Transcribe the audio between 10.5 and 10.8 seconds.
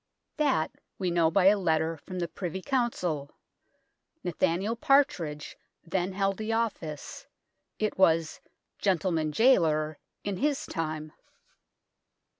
126 THE